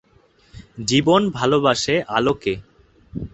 জীবন 0.87 1.21
ভালোবাসে 1.31 1.95
আলোকে। 2.09 2.53